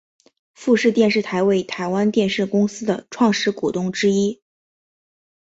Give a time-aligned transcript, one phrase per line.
[0.55, 4.41] 富士电视台为台湾电视公司的创始股东之一。